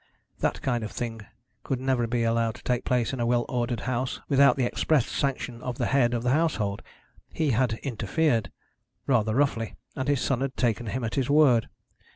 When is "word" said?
11.29-11.69